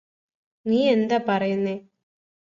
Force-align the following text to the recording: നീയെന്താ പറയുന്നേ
നീയെന്താ 0.65 1.17
പറയുന്നേ 1.27 1.75